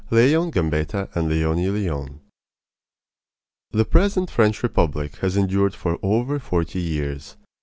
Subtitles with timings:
[0.09, 2.21] LEON GAMBETTA AND LEONIE LEON
[3.69, 7.37] The present French Republic has endured for over forty years.